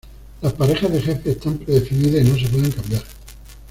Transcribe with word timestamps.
Las 0.41 0.53
parejas 0.53 0.91
de 0.91 0.99
jefes 0.99 1.35
están 1.35 1.59
predefinidas 1.59 2.25
y 2.25 2.29
no 2.31 2.35
se 2.35 2.47
pueden 2.47 2.71
cambiar. 2.71 3.03